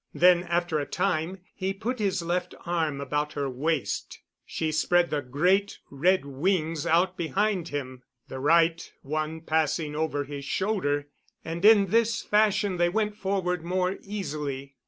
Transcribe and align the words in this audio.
Then, 0.15 0.45
after 0.45 0.79
a 0.79 0.87
time, 0.87 1.41
he 1.53 1.75
put 1.75 1.99
his 1.99 2.23
left 2.23 2.55
arm 2.65 2.99
about 2.99 3.33
her 3.33 3.47
waist. 3.47 4.19
She 4.47 4.71
spread 4.71 5.11
the 5.11 5.21
great 5.21 5.77
red 5.91 6.25
wings 6.25 6.87
out 6.87 7.17
behind 7.17 7.67
him, 7.67 8.01
the 8.27 8.39
right 8.39 8.91
one 9.03 9.41
passing 9.41 9.95
over 9.95 10.23
his 10.23 10.43
shoulder; 10.43 11.07
and 11.45 11.63
in 11.63 11.91
this 11.91 12.23
fashion 12.23 12.77
they 12.77 12.89
went 12.89 13.15
forward 13.15 13.63
more 13.63 13.99
easily. 14.01 14.73